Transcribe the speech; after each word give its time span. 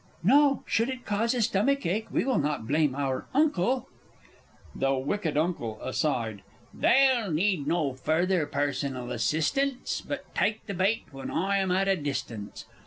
_No, 0.23 0.63
should 0.65 0.89
it 0.89 1.05
cause 1.05 1.35
a 1.35 1.43
stomach 1.43 1.85
ache, 1.85 2.07
we 2.09 2.25
will 2.25 2.39
not 2.39 2.67
blame 2.67 2.95
our 2.95 3.27
Uncle! 3.35 3.87
The 4.73 4.87
W. 4.87 5.19
U. 5.23 5.77
(aside). 5.79 6.41
They'll 6.73 7.29
need 7.29 7.67
no 7.67 7.93
further 7.93 8.47
personal 8.47 9.11
assistance, 9.11 10.01
But 10.01 10.33
take 10.33 10.65
the 10.65 10.73
bait 10.73 11.03
when 11.11 11.29
I 11.29 11.57
am 11.59 11.69
at 11.69 11.87
a 11.87 11.95
distance. 11.95 12.65